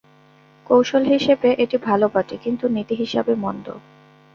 [0.65, 3.65] কৌশল হিসাবে এটি ভাল বটে, কিন্তু নীতি হিসাবে মন্দ।